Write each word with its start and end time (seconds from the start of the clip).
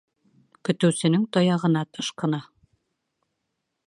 Көтөүсенең 0.69 1.27
таяғына 1.37 1.83
ышҡына. 2.05 2.41